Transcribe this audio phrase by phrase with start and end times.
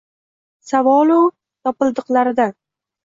[0.71, 1.19] savolu
[1.69, 2.57] topildiqlaridan.